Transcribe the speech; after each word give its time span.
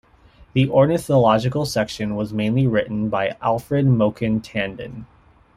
The 0.53 0.67
ornithological 0.67 1.63
section 1.67 2.15
was 2.15 2.33
mainly 2.33 2.65
written 2.65 3.09
by 3.09 3.37
Alfred 3.39 3.85
Moquin-Tandon. 3.85 5.05